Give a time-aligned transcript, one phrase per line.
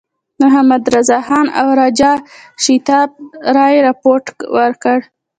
[0.41, 2.13] محمدرضاخان او راجا
[2.63, 3.09] شیتاب
[3.55, 4.23] رای رپوټ
[4.57, 4.97] ورکړ.